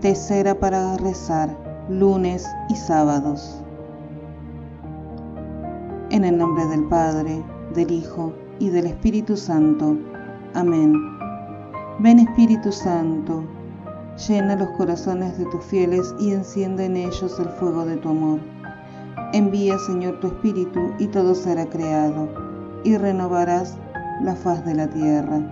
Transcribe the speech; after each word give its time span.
Tercera 0.00 0.58
para 0.58 0.96
rezar, 0.96 1.54
lunes 1.90 2.48
y 2.70 2.74
sábados. 2.74 3.62
En 6.08 6.24
el 6.24 6.38
nombre 6.38 6.64
del 6.68 6.84
Padre, 6.84 7.44
del 7.74 7.90
Hijo 7.90 8.32
y 8.58 8.70
del 8.70 8.86
Espíritu 8.86 9.36
Santo. 9.36 9.98
Amén. 10.54 10.94
Ven 11.98 12.18
Espíritu 12.18 12.72
Santo, 12.72 13.44
llena 14.26 14.56
los 14.56 14.70
corazones 14.78 15.36
de 15.36 15.44
tus 15.44 15.62
fieles 15.66 16.14
y 16.18 16.32
enciende 16.32 16.86
en 16.86 16.96
ellos 16.96 17.38
el 17.38 17.50
fuego 17.50 17.84
de 17.84 17.98
tu 17.98 18.08
amor. 18.08 18.40
Envía, 19.34 19.76
Señor, 19.80 20.18
tu 20.20 20.28
Espíritu 20.28 20.94
y 20.98 21.08
todo 21.08 21.34
será 21.34 21.66
creado, 21.66 22.26
y 22.84 22.96
renovarás 22.96 23.76
la 24.22 24.34
faz 24.34 24.64
de 24.64 24.76
la 24.76 24.88
tierra. 24.88 25.42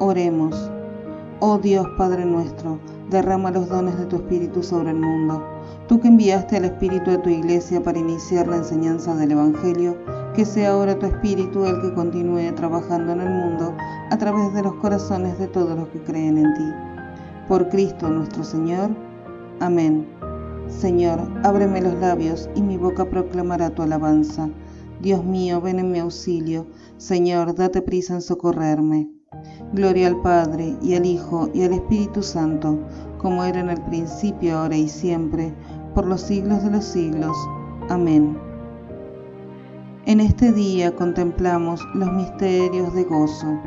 Oremos. 0.00 0.72
Oh 1.40 1.56
Dios 1.56 1.86
Padre 1.96 2.24
nuestro, 2.24 2.80
derrama 3.10 3.52
los 3.52 3.68
dones 3.68 3.96
de 3.96 4.06
tu 4.06 4.16
Espíritu 4.16 4.60
sobre 4.60 4.90
el 4.90 4.96
mundo. 4.96 5.40
Tú 5.86 6.00
que 6.00 6.08
enviaste 6.08 6.56
al 6.56 6.64
Espíritu 6.64 7.12
a 7.12 7.22
tu 7.22 7.30
iglesia 7.30 7.80
para 7.80 8.00
iniciar 8.00 8.48
la 8.48 8.56
enseñanza 8.56 9.14
del 9.14 9.30
Evangelio, 9.30 9.96
que 10.34 10.44
sea 10.44 10.72
ahora 10.72 10.98
tu 10.98 11.06
Espíritu 11.06 11.64
el 11.64 11.80
que 11.80 11.94
continúe 11.94 12.52
trabajando 12.56 13.12
en 13.12 13.20
el 13.20 13.30
mundo 13.30 13.72
a 14.10 14.18
través 14.18 14.52
de 14.52 14.64
los 14.64 14.74
corazones 14.74 15.38
de 15.38 15.46
todos 15.46 15.78
los 15.78 15.86
que 15.90 16.02
creen 16.02 16.38
en 16.38 16.54
ti. 16.54 16.72
Por 17.46 17.68
Cristo 17.68 18.08
nuestro 18.10 18.42
Señor. 18.42 18.90
Amén. 19.60 20.08
Señor, 20.66 21.20
ábreme 21.44 21.80
los 21.80 21.94
labios 22.00 22.50
y 22.56 22.62
mi 22.62 22.76
boca 22.76 23.04
proclamará 23.04 23.70
tu 23.70 23.82
alabanza. 23.82 24.48
Dios 25.00 25.24
mío, 25.24 25.60
ven 25.60 25.78
en 25.78 25.92
mi 25.92 26.00
auxilio. 26.00 26.66
Señor, 26.96 27.54
date 27.54 27.80
prisa 27.80 28.14
en 28.14 28.22
socorrerme. 28.22 29.17
Gloria 29.74 30.06
al 30.06 30.16
Padre, 30.22 30.78
y 30.80 30.94
al 30.94 31.04
Hijo, 31.04 31.50
y 31.52 31.62
al 31.62 31.74
Espíritu 31.74 32.22
Santo, 32.22 32.78
como 33.18 33.44
era 33.44 33.60
en 33.60 33.68
el 33.68 33.80
principio, 33.82 34.56
ahora 34.56 34.76
y 34.76 34.88
siempre, 34.88 35.52
por 35.94 36.06
los 36.06 36.22
siglos 36.22 36.62
de 36.62 36.70
los 36.70 36.84
siglos. 36.86 37.36
Amén. 37.90 38.38
En 40.06 40.20
este 40.20 40.52
día 40.52 40.96
contemplamos 40.96 41.86
los 41.94 42.10
misterios 42.14 42.94
de 42.94 43.04
gozo. 43.04 43.60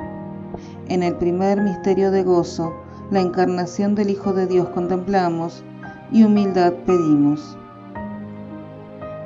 En 0.87 1.03
el 1.03 1.15
primer 1.17 1.61
misterio 1.61 2.09
de 2.09 2.23
gozo, 2.23 2.73
la 3.11 3.21
encarnación 3.21 3.93
del 3.93 4.09
Hijo 4.09 4.33
de 4.33 4.47
Dios 4.47 4.69
contemplamos 4.69 5.63
y 6.11 6.23
humildad 6.23 6.73
pedimos. 6.87 7.59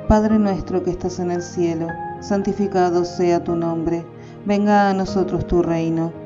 Padre 0.08 0.38
nuestro 0.38 0.82
que 0.82 0.90
estás 0.90 1.20
en 1.20 1.30
el 1.30 1.40
cielo, 1.40 1.86
santificado 2.20 3.06
sea 3.06 3.42
tu 3.42 3.56
nombre, 3.56 4.04
venga 4.44 4.90
a 4.90 4.92
nosotros 4.92 5.46
tu 5.46 5.62
reino 5.62 6.25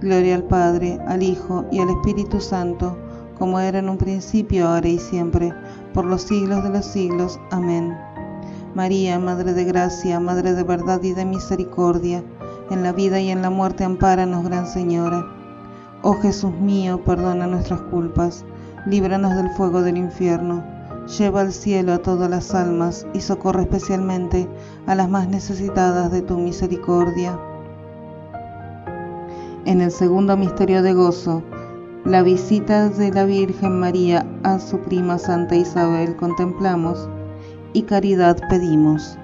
Gloria 0.00 0.34
al 0.34 0.44
Padre, 0.44 1.00
al 1.06 1.22
Hijo 1.22 1.64
y 1.72 1.80
al 1.80 1.88
Espíritu 1.88 2.40
Santo, 2.40 2.96
como 3.38 3.60
era 3.60 3.78
en 3.78 3.88
un 3.88 3.96
principio, 3.96 4.68
ahora 4.68 4.88
y 4.88 4.98
siempre, 4.98 5.54
por 5.94 6.04
los 6.04 6.22
siglos 6.22 6.62
de 6.62 6.70
los 6.70 6.84
siglos. 6.84 7.40
Amén. 7.50 7.96
María, 8.74 9.18
Madre 9.18 9.54
de 9.54 9.64
Gracia, 9.64 10.20
Madre 10.20 10.52
de 10.52 10.62
Verdad 10.62 11.02
y 11.02 11.14
de 11.14 11.24
Misericordia, 11.24 12.22
en 12.70 12.82
la 12.82 12.92
vida 12.92 13.20
y 13.20 13.30
en 13.30 13.40
la 13.40 13.48
muerte 13.48 13.84
ampáranos, 13.84 14.44
Gran 14.44 14.66
Señora. 14.66 15.24
Oh 16.02 16.12
Jesús 16.20 16.52
mío, 16.52 17.02
perdona 17.02 17.46
nuestras 17.46 17.80
culpas, 17.80 18.44
líbranos 18.84 19.34
del 19.34 19.48
fuego 19.50 19.80
del 19.80 19.96
infierno, 19.96 20.62
lleva 21.18 21.40
al 21.40 21.54
cielo 21.54 21.94
a 21.94 21.98
todas 21.98 22.28
las 22.28 22.54
almas 22.54 23.06
y 23.14 23.20
socorre 23.20 23.62
especialmente 23.62 24.46
a 24.86 24.94
las 24.94 25.08
más 25.08 25.26
necesitadas 25.28 26.12
de 26.12 26.20
tu 26.20 26.36
misericordia. 26.36 27.38
En 29.66 29.80
el 29.80 29.90
segundo 29.90 30.36
misterio 30.36 30.80
de 30.80 30.94
gozo, 30.94 31.42
la 32.04 32.22
visita 32.22 32.88
de 32.88 33.10
la 33.10 33.24
Virgen 33.24 33.80
María 33.80 34.24
a 34.44 34.60
su 34.60 34.78
prima 34.78 35.18
Santa 35.18 35.56
Isabel 35.56 36.14
contemplamos 36.14 37.08
y 37.72 37.82
caridad 37.82 38.38
pedimos. 38.48 39.18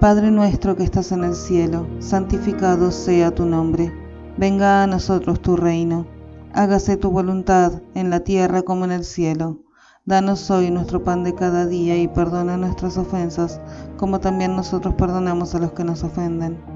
Padre 0.00 0.32
nuestro 0.32 0.74
que 0.74 0.82
estás 0.82 1.12
en 1.12 1.22
el 1.22 1.36
cielo, 1.36 1.86
santificado 2.00 2.90
sea 2.90 3.32
tu 3.32 3.46
nombre, 3.46 3.92
venga 4.36 4.82
a 4.82 4.88
nosotros 4.88 5.40
tu 5.40 5.56
reino, 5.56 6.04
hágase 6.52 6.96
tu 6.96 7.12
voluntad 7.12 7.82
en 7.94 8.10
la 8.10 8.18
tierra 8.18 8.62
como 8.62 8.84
en 8.84 8.90
el 8.90 9.04
cielo. 9.04 9.60
Danos 10.06 10.50
hoy 10.50 10.72
nuestro 10.72 11.04
pan 11.04 11.22
de 11.22 11.36
cada 11.36 11.66
día 11.66 11.96
y 12.02 12.08
perdona 12.08 12.56
nuestras 12.56 12.98
ofensas, 12.98 13.60
como 13.96 14.18
también 14.18 14.56
nosotros 14.56 14.94
perdonamos 14.94 15.54
a 15.54 15.60
los 15.60 15.70
que 15.70 15.84
nos 15.84 16.02
ofenden. 16.02 16.75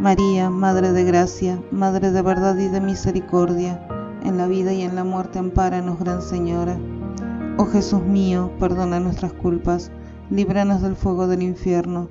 María, 0.00 0.50
Madre 0.50 0.92
de 0.92 1.04
Gracia, 1.04 1.62
Madre 1.70 2.10
de 2.10 2.22
Verdad 2.22 2.56
y 2.56 2.68
de 2.68 2.80
Misericordia, 2.80 3.86
en 4.24 4.38
la 4.38 4.46
vida 4.46 4.72
y 4.72 4.82
en 4.82 4.96
la 4.96 5.04
muerte 5.04 5.38
ampáranos, 5.38 5.98
Gran 6.00 6.22
Señora. 6.22 6.78
Oh 7.58 7.66
Jesús 7.66 8.02
mío, 8.02 8.50
perdona 8.58 9.00
nuestras 9.00 9.32
culpas, 9.34 9.92
líbranos 10.30 10.82
del 10.82 10.96
fuego 10.96 11.26
del 11.26 11.42
infierno, 11.42 12.08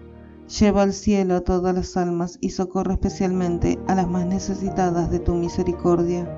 lleva 0.59 0.83
al 0.83 0.93
cielo 0.93 1.35
a 1.35 1.41
todas 1.41 1.73
las 1.73 1.97
almas 1.97 2.37
y 2.39 2.51
socorre 2.51 2.93
especialmente 2.93 3.79
a 3.87 3.95
las 3.95 4.07
más 4.07 4.25
necesitadas 4.25 5.09
de 5.09 5.19
tu 5.19 5.33
misericordia. 5.33 6.29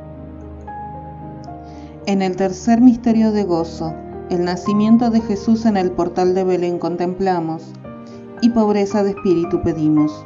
En 2.06 2.22
el 2.22 2.36
tercer 2.36 2.82
misterio 2.82 3.32
de 3.32 3.44
gozo, 3.44 3.94
el 4.30 4.46
nacimiento 4.46 5.10
de 5.10 5.22
Jesús 5.22 5.66
en 5.66 5.78
el 5.78 5.92
portal 5.92 6.34
de 6.34 6.46
Belén 6.46 6.80
contemplamos, 6.80 7.74
y 8.42 8.50
pobreza 8.50 9.04
de 9.04 9.12
espíritu 9.12 9.62
pedimos. 9.62 10.26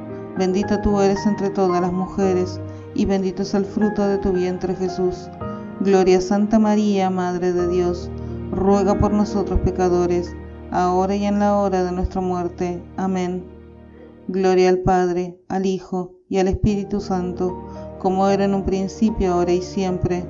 Bendita 0.37 0.81
tú 0.81 1.01
eres 1.01 1.25
entre 1.25 1.49
todas 1.49 1.81
las 1.81 1.91
mujeres, 1.91 2.59
y 2.95 3.05
bendito 3.05 3.41
es 3.41 3.53
el 3.53 3.65
fruto 3.65 4.07
de 4.07 4.17
tu 4.17 4.31
vientre 4.31 4.75
Jesús. 4.75 5.29
Gloria 5.81 6.21
Santa 6.21 6.59
María, 6.59 7.09
Madre 7.09 7.53
de 7.53 7.67
Dios, 7.67 8.09
ruega 8.51 8.97
por 8.97 9.13
nosotros 9.13 9.59
pecadores, 9.61 10.35
ahora 10.71 11.15
y 11.15 11.25
en 11.25 11.39
la 11.39 11.57
hora 11.57 11.83
de 11.83 11.91
nuestra 11.91 12.21
muerte. 12.21 12.81
Amén. 12.97 13.43
Gloria 14.27 14.69
al 14.69 14.79
Padre, 14.79 15.39
al 15.47 15.65
Hijo 15.65 16.13
y 16.29 16.37
al 16.37 16.47
Espíritu 16.47 17.01
Santo, 17.01 17.65
como 17.99 18.27
era 18.27 18.45
en 18.45 18.53
un 18.53 18.63
principio, 18.63 19.33
ahora 19.33 19.51
y 19.51 19.61
siempre, 19.61 20.25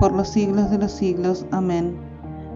por 0.00 0.12
los 0.12 0.28
siglos 0.28 0.70
de 0.70 0.78
los 0.78 0.92
siglos. 0.92 1.46
Amén. 1.50 1.96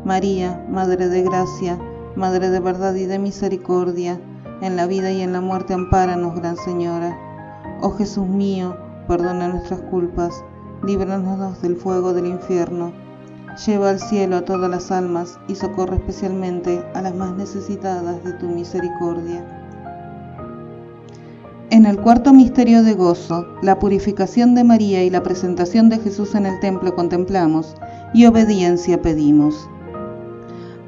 María, 0.05 0.67
Madre 0.69 1.09
de 1.09 1.23
Gracia, 1.23 1.79
Madre 2.17 2.51
de 2.51 2.61
verdad 2.61 2.95
y 2.95 3.07
de 3.07 3.19
misericordia, 3.19 4.21
en 4.63 4.77
la 4.77 4.87
vida 4.87 5.11
y 5.11 5.21
en 5.21 5.33
la 5.33 5.41
muerte, 5.41 5.75
ampáranos, 5.75 6.37
Gran 6.37 6.57
Señora. 6.57 7.19
Oh 7.81 7.91
Jesús 7.91 8.27
mío, 8.27 8.77
perdona 9.09 9.49
nuestras 9.49 9.81
culpas, 9.83 10.45
líbranos 10.85 11.61
del 11.61 11.77
fuego 11.77 12.15
del 12.15 12.27
infierno. 12.27 12.93
Lleva 13.67 13.91
al 13.91 13.99
cielo 13.99 14.37
a 14.37 14.45
todas 14.45 14.71
las 14.71 14.91
almas 14.91 15.39
y 15.49 15.57
socorre 15.57 15.97
especialmente 15.97 16.83
a 16.95 17.03
las 17.03 17.15
más 17.15 17.35
necesitadas 17.35 18.23
de 18.25 18.33
tu 18.35 18.47
misericordia. 18.47 19.45
En 21.71 21.85
el 21.85 21.99
cuarto 21.99 22.33
misterio 22.33 22.83
de 22.83 22.95
gozo, 22.95 23.47
la 23.63 23.79
purificación 23.79 24.55
de 24.55 24.63
María 24.63 25.03
y 25.03 25.11
la 25.11 25.23
presentación 25.23 25.89
de 25.89 25.99
Jesús 25.99 26.35
en 26.35 26.47
el 26.47 26.61
templo 26.61 26.95
contemplamos 26.95 27.75
y 28.15 28.27
obediencia 28.27 29.03
pedimos. 29.03 29.69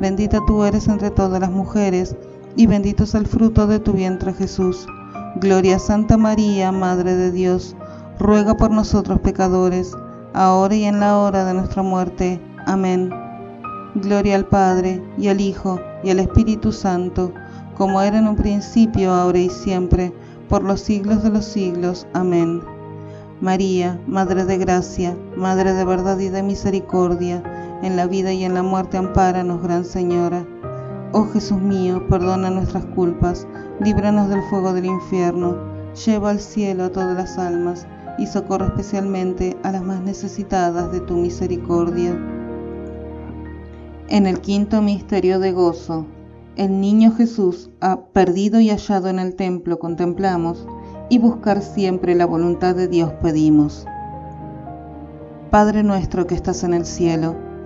Bendita 0.00 0.38
tú 0.46 0.64
eres 0.64 0.88
entre 0.88 1.10
todas 1.10 1.40
las 1.40 1.50
mujeres, 1.50 2.16
y 2.56 2.66
bendito 2.66 3.04
es 3.04 3.14
el 3.14 3.26
fruto 3.26 3.66
de 3.66 3.80
tu 3.80 3.92
vientre 3.92 4.32
Jesús. 4.32 4.86
Gloria 5.36 5.76
a 5.76 5.78
Santa 5.78 6.16
María, 6.16 6.72
Madre 6.72 7.14
de 7.14 7.30
Dios, 7.30 7.76
ruega 8.18 8.56
por 8.56 8.70
nosotros 8.70 9.20
pecadores, 9.20 9.94
ahora 10.32 10.74
y 10.74 10.84
en 10.84 11.00
la 11.00 11.18
hora 11.18 11.44
de 11.44 11.54
nuestra 11.54 11.82
muerte. 11.82 12.40
Amén. 12.66 13.10
Gloria 13.94 14.36
al 14.36 14.46
Padre, 14.46 15.02
y 15.18 15.28
al 15.28 15.40
Hijo, 15.40 15.78
y 16.02 16.10
al 16.10 16.20
Espíritu 16.20 16.72
Santo, 16.72 17.32
como 17.76 18.00
era 18.00 18.18
en 18.18 18.26
un 18.26 18.36
principio, 18.36 19.12
ahora 19.12 19.38
y 19.38 19.50
siempre, 19.50 20.14
por 20.48 20.62
los 20.62 20.80
siglos 20.80 21.22
de 21.22 21.30
los 21.30 21.44
siglos. 21.44 22.06
Amén. 22.14 22.62
María, 23.40 24.00
Madre 24.06 24.44
de 24.44 24.58
Gracia, 24.58 25.16
Madre 25.36 25.72
de 25.72 25.84
verdad 25.84 26.18
y 26.18 26.28
de 26.28 26.42
misericordia, 26.42 27.42
en 27.82 27.96
la 27.96 28.06
vida 28.06 28.32
y 28.32 28.44
en 28.44 28.54
la 28.54 28.62
muerte, 28.62 28.96
ampáranos, 28.96 29.62
Gran 29.62 29.84
Señora. 29.84 30.44
Oh 31.12 31.26
Jesús 31.26 31.60
mío, 31.60 32.06
perdona 32.08 32.50
nuestras 32.50 32.84
culpas, 32.84 33.46
líbranos 33.80 34.28
del 34.28 34.42
fuego 34.44 34.72
del 34.72 34.86
infierno, 34.86 35.56
lleva 36.06 36.30
al 36.30 36.40
cielo 36.40 36.84
a 36.84 36.90
todas 36.90 37.16
las 37.16 37.38
almas 37.38 37.86
y 38.18 38.26
socorre 38.26 38.66
especialmente 38.66 39.56
a 39.62 39.72
las 39.72 39.82
más 39.82 40.00
necesitadas 40.02 40.92
de 40.92 41.00
tu 41.00 41.14
misericordia. 41.14 42.16
En 44.08 44.26
el 44.26 44.40
quinto 44.40 44.82
misterio 44.82 45.38
de 45.38 45.52
gozo, 45.52 46.06
el 46.56 46.80
niño 46.80 47.12
Jesús 47.12 47.70
perdido 48.12 48.60
y 48.60 48.70
hallado 48.70 49.08
en 49.08 49.18
el 49.18 49.34
templo 49.34 49.78
contemplamos 49.78 50.66
y 51.08 51.18
buscar 51.18 51.62
siempre 51.62 52.14
la 52.14 52.26
voluntad 52.26 52.74
de 52.74 52.86
Dios 52.86 53.12
pedimos. 53.22 53.86
Padre 55.50 55.82
nuestro 55.82 56.26
que 56.26 56.34
estás 56.34 56.62
en 56.62 56.74
el 56.74 56.86
cielo, 56.86 57.34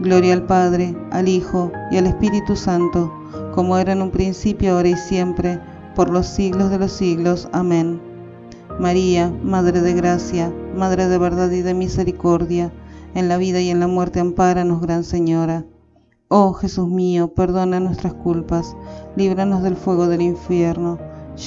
Gloria 0.00 0.32
al 0.32 0.46
Padre, 0.46 0.96
al 1.10 1.28
Hijo 1.28 1.70
y 1.90 1.98
al 1.98 2.06
Espíritu 2.06 2.56
Santo, 2.56 3.12
como 3.54 3.76
era 3.76 3.92
en 3.92 4.00
un 4.00 4.10
principio, 4.10 4.72
ahora 4.72 4.88
y 4.88 4.96
siempre, 4.96 5.60
por 5.94 6.08
los 6.08 6.26
siglos 6.26 6.70
de 6.70 6.78
los 6.78 6.92
siglos. 6.92 7.50
Amén. 7.52 8.00
María, 8.78 9.30
Madre 9.42 9.82
de 9.82 9.92
Gracia, 9.92 10.50
Madre 10.74 11.06
de 11.06 11.18
verdad 11.18 11.50
y 11.50 11.60
de 11.60 11.74
misericordia, 11.74 12.72
en 13.14 13.28
la 13.28 13.36
vida 13.36 13.60
y 13.60 13.68
en 13.68 13.78
la 13.78 13.88
muerte 13.88 14.20
ampáranos, 14.20 14.80
Gran 14.80 15.04
Señora. 15.04 15.66
Oh 16.28 16.54
Jesús 16.54 16.88
mío, 16.88 17.34
perdona 17.34 17.78
nuestras 17.78 18.14
culpas, 18.14 18.74
líbranos 19.16 19.62
del 19.62 19.76
fuego 19.76 20.08
del 20.08 20.22
infierno, 20.22 20.98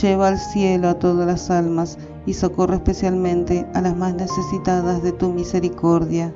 lleva 0.01 0.27
al 0.27 0.37
cielo 0.37 0.89
a 0.89 0.99
todas 0.99 1.25
las 1.25 1.49
almas 1.49 1.97
y 2.27 2.35
socorre 2.35 2.75
especialmente 2.75 3.65
a 3.73 3.81
las 3.81 3.97
más 3.97 4.13
necesitadas 4.13 5.01
de 5.01 5.11
tu 5.11 5.33
misericordia. 5.33 6.35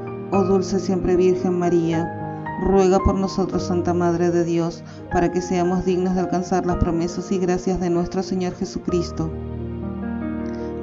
oh 0.31 0.43
dulce 0.43 0.79
siempre 0.79 1.15
Virgen 1.15 1.59
María, 1.59 2.17
ruega 2.61 2.99
por 2.99 3.15
nosotros, 3.15 3.63
Santa 3.63 3.93
Madre 3.93 4.31
de 4.31 4.45
Dios, 4.45 4.83
para 5.11 5.31
que 5.31 5.41
seamos 5.41 5.83
dignos 5.83 6.15
de 6.15 6.21
alcanzar 6.21 6.65
las 6.65 6.77
promesas 6.77 7.31
y 7.31 7.37
gracias 7.37 7.79
de 7.79 7.89
nuestro 7.89 8.23
Señor 8.23 8.53
Jesucristo. 8.55 9.31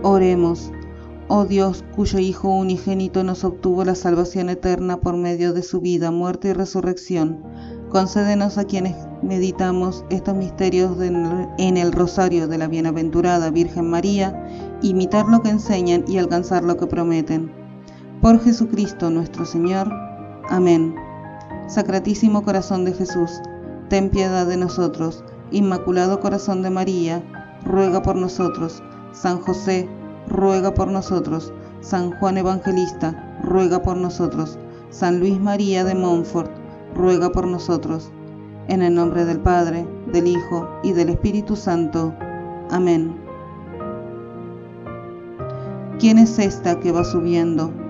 Oremos, 0.02 0.70
oh 1.28 1.44
Dios, 1.44 1.84
cuyo 1.96 2.18
Hijo 2.18 2.48
unigénito 2.48 3.24
nos 3.24 3.44
obtuvo 3.44 3.84
la 3.84 3.94
salvación 3.94 4.50
eterna 4.50 4.98
por 4.98 5.16
medio 5.16 5.52
de 5.52 5.62
su 5.62 5.80
vida, 5.80 6.10
muerte 6.10 6.48
y 6.48 6.52
resurrección. 6.52 7.42
Concédenos 7.88 8.58
a 8.58 8.64
quienes 8.64 8.96
meditamos 9.22 10.04
estos 10.10 10.34
misterios 10.34 11.00
en 11.00 11.76
el 11.76 11.92
rosario 11.92 12.46
de 12.48 12.58
la 12.58 12.68
bienaventurada 12.68 13.50
Virgen 13.50 13.88
María, 13.88 14.78
imitar 14.82 15.26
lo 15.26 15.40
que 15.40 15.48
enseñan 15.48 16.04
y 16.06 16.18
alcanzar 16.18 16.64
lo 16.64 16.76
que 16.76 16.86
prometen. 16.86 17.57
Por 18.20 18.40
Jesucristo 18.40 19.10
nuestro 19.10 19.44
Señor. 19.44 19.88
Amén. 20.50 20.96
Sacratísimo 21.68 22.42
Corazón 22.42 22.84
de 22.84 22.92
Jesús, 22.92 23.40
ten 23.88 24.10
piedad 24.10 24.44
de 24.44 24.56
nosotros. 24.56 25.22
Inmaculado 25.52 26.18
Corazón 26.18 26.62
de 26.62 26.70
María, 26.70 27.22
ruega 27.64 28.02
por 28.02 28.16
nosotros. 28.16 28.82
San 29.12 29.40
José, 29.40 29.88
ruega 30.26 30.74
por 30.74 30.88
nosotros. 30.88 31.52
San 31.80 32.10
Juan 32.18 32.38
Evangelista, 32.38 33.38
ruega 33.44 33.82
por 33.82 33.96
nosotros. 33.96 34.58
San 34.90 35.20
Luis 35.20 35.38
María 35.38 35.84
de 35.84 35.94
Montfort, 35.94 36.50
ruega 36.96 37.30
por 37.30 37.46
nosotros. 37.46 38.10
En 38.66 38.82
el 38.82 38.96
nombre 38.96 39.26
del 39.26 39.38
Padre, 39.38 39.86
del 40.12 40.26
Hijo 40.26 40.68
y 40.82 40.90
del 40.90 41.10
Espíritu 41.10 41.54
Santo. 41.54 42.12
Amén. 42.68 43.14
¿Quién 46.00 46.18
es 46.18 46.36
esta 46.40 46.80
que 46.80 46.90
va 46.90 47.04
subiendo, 47.04 47.72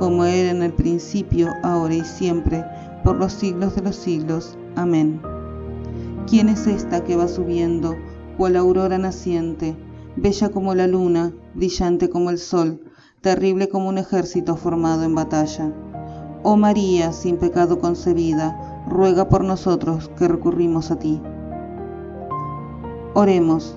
como 0.00 0.24
era 0.24 0.50
en 0.50 0.62
el 0.62 0.72
principio, 0.72 1.52
ahora 1.62 1.94
y 1.94 2.04
siempre, 2.04 2.64
por 3.04 3.16
los 3.16 3.34
siglos 3.34 3.76
de 3.76 3.82
los 3.82 3.96
siglos. 3.96 4.58
Amén. 4.74 5.20
¿Quién 6.26 6.48
es 6.48 6.66
esta 6.66 7.04
que 7.04 7.16
va 7.16 7.28
subiendo, 7.28 7.94
cual 8.38 8.56
aurora 8.56 8.96
naciente, 8.96 9.76
bella 10.16 10.48
como 10.48 10.74
la 10.74 10.86
luna, 10.86 11.34
brillante 11.54 12.08
como 12.08 12.30
el 12.30 12.38
sol, 12.38 12.80
terrible 13.20 13.68
como 13.68 13.90
un 13.90 13.98
ejército 13.98 14.56
formado 14.56 15.04
en 15.04 15.14
batalla? 15.14 15.70
Oh 16.42 16.56
María, 16.56 17.12
sin 17.12 17.36
pecado 17.36 17.78
concebida, 17.78 18.82
ruega 18.88 19.28
por 19.28 19.44
nosotros 19.44 20.10
que 20.16 20.28
recurrimos 20.28 20.90
a 20.90 20.98
ti. 20.98 21.20
Oremos. 23.12 23.76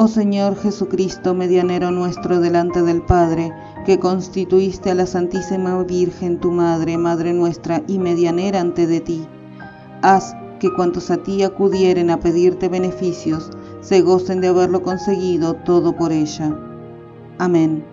Oh 0.00 0.06
Señor 0.06 0.54
Jesucristo, 0.54 1.34
medianero 1.34 1.90
nuestro 1.90 2.38
delante 2.38 2.82
del 2.82 3.02
Padre, 3.02 3.52
que 3.84 3.98
constituiste 3.98 4.92
a 4.92 4.94
la 4.94 5.06
Santísima 5.06 5.82
Virgen 5.82 6.38
tu 6.38 6.52
Madre, 6.52 6.96
Madre 6.96 7.32
nuestra 7.32 7.82
y 7.88 7.98
medianera 7.98 8.60
ante 8.60 8.86
de 8.86 9.00
ti. 9.00 9.26
Haz 10.02 10.36
que 10.60 10.72
cuantos 10.72 11.10
a 11.10 11.16
ti 11.16 11.42
acudieren 11.42 12.10
a 12.10 12.20
pedirte 12.20 12.68
beneficios, 12.68 13.50
se 13.80 14.00
gocen 14.02 14.40
de 14.40 14.46
haberlo 14.46 14.84
conseguido 14.84 15.54
todo 15.54 15.96
por 15.96 16.12
ella. 16.12 16.56
Amén. 17.38 17.84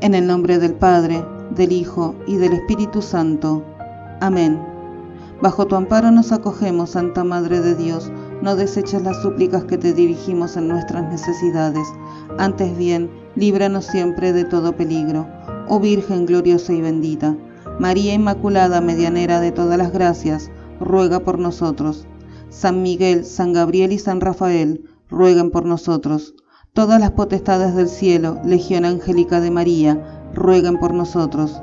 En 0.00 0.14
el 0.14 0.26
nombre 0.26 0.58
del 0.58 0.72
Padre, 0.72 1.22
del 1.54 1.72
Hijo 1.72 2.14
y 2.26 2.38
del 2.38 2.54
Espíritu 2.54 3.02
Santo. 3.02 3.62
Amén. 4.22 4.58
Bajo 5.42 5.66
tu 5.66 5.76
amparo 5.76 6.10
nos 6.10 6.32
acogemos, 6.32 6.90
Santa 6.90 7.22
Madre 7.22 7.60
de 7.60 7.74
Dios, 7.74 8.10
no 8.44 8.56
deseches 8.56 9.02
las 9.02 9.22
súplicas 9.22 9.64
que 9.64 9.78
te 9.78 9.94
dirigimos 9.94 10.58
en 10.58 10.68
nuestras 10.68 11.10
necesidades, 11.10 11.88
antes 12.36 12.76
bien, 12.76 13.10
líbranos 13.36 13.86
siempre 13.86 14.34
de 14.34 14.44
todo 14.44 14.76
peligro. 14.76 15.26
Oh 15.66 15.80
Virgen 15.80 16.26
gloriosa 16.26 16.74
y 16.74 16.82
bendita, 16.82 17.34
María 17.80 18.12
Inmaculada, 18.12 18.82
medianera 18.82 19.40
de 19.40 19.50
todas 19.50 19.78
las 19.78 19.94
gracias, 19.94 20.50
ruega 20.78 21.20
por 21.20 21.38
nosotros. 21.38 22.06
San 22.50 22.82
Miguel, 22.82 23.24
San 23.24 23.54
Gabriel 23.54 23.92
y 23.92 23.98
San 23.98 24.20
Rafael, 24.20 24.84
rueguen 25.08 25.50
por 25.50 25.64
nosotros. 25.64 26.34
Todas 26.74 27.00
las 27.00 27.12
potestades 27.12 27.74
del 27.74 27.88
cielo, 27.88 28.40
Legión 28.44 28.84
Angélica 28.84 29.40
de 29.40 29.50
María, 29.50 30.28
rueguen 30.34 30.78
por 30.78 30.92
nosotros. 30.92 31.62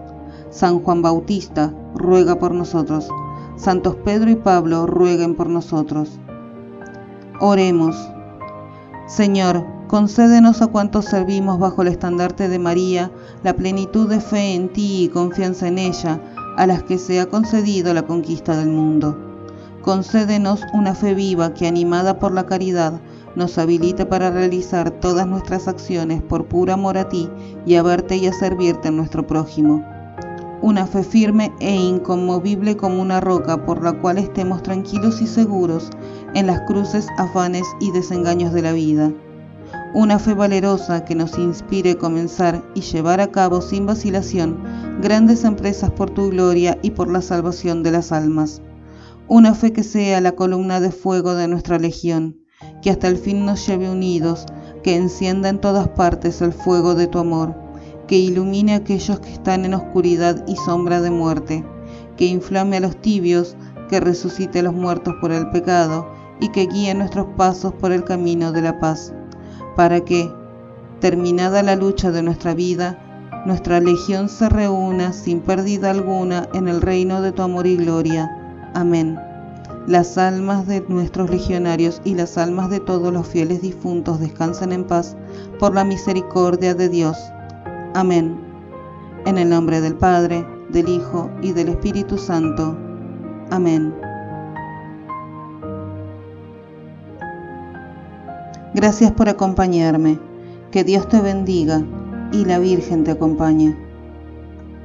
San 0.49 0.79
Juan 0.79 1.03
Bautista, 1.03 1.75
ruega 1.93 2.39
por 2.39 2.55
nosotros. 2.55 3.07
Santos 3.55 3.97
Pedro 4.03 4.31
y 4.31 4.35
Pablo, 4.35 4.87
rueguen 4.87 5.35
por 5.35 5.47
nosotros. 5.47 6.19
Oremos. 7.43 7.95
Señor, 9.07 9.65
concédenos 9.87 10.61
a 10.61 10.67
cuantos 10.67 11.05
servimos 11.05 11.57
bajo 11.57 11.81
el 11.81 11.87
estandarte 11.87 12.47
de 12.47 12.59
María 12.59 13.11
la 13.43 13.55
plenitud 13.55 14.07
de 14.07 14.21
fe 14.21 14.53
en 14.53 14.71
ti 14.71 15.05
y 15.05 15.09
confianza 15.09 15.67
en 15.67 15.79
ella, 15.79 16.21
a 16.55 16.67
las 16.67 16.83
que 16.83 16.99
se 16.99 17.19
ha 17.19 17.25
concedido 17.25 17.95
la 17.95 18.03
conquista 18.03 18.55
del 18.55 18.69
mundo. 18.69 19.17
Concédenos 19.81 20.61
una 20.75 20.93
fe 20.93 21.15
viva 21.15 21.55
que, 21.55 21.67
animada 21.67 22.19
por 22.19 22.31
la 22.31 22.45
caridad, 22.45 23.01
nos 23.35 23.57
habilite 23.57 24.05
para 24.05 24.29
realizar 24.29 24.91
todas 24.91 25.25
nuestras 25.25 25.67
acciones 25.67 26.21
por 26.21 26.45
puro 26.45 26.73
amor 26.73 26.95
a 26.99 27.09
ti 27.09 27.27
y 27.65 27.73
a 27.73 27.81
verte 27.81 28.17
y 28.17 28.27
a 28.27 28.33
servirte 28.33 28.89
en 28.89 28.97
nuestro 28.97 29.25
prójimo. 29.25 29.83
Una 30.61 30.85
fe 30.85 31.03
firme 31.03 31.51
e 31.59 31.75
inconmovible 31.75 32.77
como 32.77 33.01
una 33.01 33.19
roca 33.19 33.65
por 33.65 33.83
la 33.83 33.93
cual 33.93 34.17
estemos 34.17 34.61
tranquilos 34.61 35.21
y 35.21 35.27
seguros 35.27 35.89
en 36.35 36.47
las 36.47 36.61
cruces, 36.61 37.07
afanes 37.17 37.65
y 37.79 37.91
desengaños 37.91 38.53
de 38.53 38.61
la 38.61 38.71
vida. 38.71 39.11
Una 39.93 40.19
fe 40.19 40.33
valerosa 40.33 41.03
que 41.03 41.15
nos 41.15 41.37
inspire 41.37 41.97
comenzar 41.97 42.63
y 42.75 42.81
llevar 42.81 43.21
a 43.21 43.31
cabo 43.31 43.61
sin 43.61 43.85
vacilación 43.85 44.59
grandes 45.01 45.43
empresas 45.43 45.91
por 45.91 46.11
tu 46.11 46.29
gloria 46.29 46.77
y 46.81 46.91
por 46.91 47.09
la 47.09 47.21
salvación 47.21 47.81
de 47.83 47.91
las 47.91 48.11
almas. 48.11 48.61
Una 49.27 49.55
fe 49.55 49.73
que 49.73 49.83
sea 49.83 50.21
la 50.21 50.33
columna 50.33 50.79
de 50.79 50.91
fuego 50.91 51.33
de 51.33 51.47
nuestra 51.47 51.79
legión 51.79 52.41
que 52.81 52.89
hasta 52.89 53.07
el 53.07 53.17
fin 53.17 53.45
nos 53.45 53.65
lleve 53.65 53.89
unidos, 53.89 54.45
que 54.83 54.95
encienda 54.95 55.49
en 55.49 55.59
todas 55.59 55.87
partes 55.89 56.41
el 56.41 56.53
fuego 56.53 56.95
de 56.95 57.07
tu 57.07 57.19
amor, 57.19 57.55
que 58.11 58.17
ilumine 58.17 58.73
a 58.73 58.79
aquellos 58.79 59.21
que 59.21 59.31
están 59.31 59.63
en 59.63 59.73
oscuridad 59.73 60.43
y 60.45 60.57
sombra 60.57 60.99
de 60.99 61.09
muerte, 61.09 61.63
que 62.17 62.25
inflame 62.25 62.75
a 62.75 62.81
los 62.81 62.97
tibios, 62.97 63.55
que 63.87 64.01
resucite 64.01 64.59
a 64.59 64.63
los 64.63 64.73
muertos 64.73 65.15
por 65.21 65.31
el 65.31 65.49
pecado 65.51 66.11
y 66.41 66.49
que 66.49 66.67
guíe 66.67 66.93
nuestros 66.93 67.27
pasos 67.37 67.71
por 67.71 67.93
el 67.93 68.03
camino 68.03 68.51
de 68.51 68.63
la 68.63 68.79
paz, 68.79 69.13
para 69.77 70.01
que, 70.01 70.29
terminada 70.99 71.63
la 71.63 71.77
lucha 71.77 72.11
de 72.11 72.21
nuestra 72.21 72.53
vida, 72.53 72.99
nuestra 73.45 73.79
legión 73.79 74.27
se 74.27 74.49
reúna 74.49 75.13
sin 75.13 75.39
pérdida 75.39 75.91
alguna 75.91 76.49
en 76.53 76.67
el 76.67 76.81
reino 76.81 77.21
de 77.21 77.31
tu 77.31 77.43
amor 77.43 77.65
y 77.65 77.77
gloria. 77.77 78.29
Amén 78.73 79.17
las 79.87 80.17
almas 80.17 80.67
de 80.67 80.85
nuestros 80.89 81.31
legionarios 81.31 82.01
y 82.03 82.13
las 82.13 82.37
almas 82.37 82.69
de 82.69 82.79
todos 82.79 83.11
los 83.11 83.25
fieles 83.25 83.61
difuntos 83.61 84.19
descansen 84.19 84.73
en 84.73 84.83
paz 84.83 85.15
por 85.59 85.73
la 85.73 85.83
misericordia 85.83 86.75
de 86.75 86.87
Dios. 86.87 87.17
Amén. 87.93 88.39
En 89.25 89.37
el 89.37 89.49
nombre 89.49 89.81
del 89.81 89.95
Padre, 89.95 90.45
del 90.69 90.87
Hijo 90.87 91.29
y 91.41 91.51
del 91.51 91.67
Espíritu 91.67 92.17
Santo. 92.17 92.77
Amén. 93.49 93.93
Gracias 98.73 99.11
por 99.11 99.27
acompañarme. 99.27 100.19
Que 100.71 100.85
Dios 100.85 101.09
te 101.09 101.19
bendiga 101.19 101.83
y 102.31 102.45
la 102.45 102.59
Virgen 102.59 103.03
te 103.03 103.11
acompañe. 103.11 103.75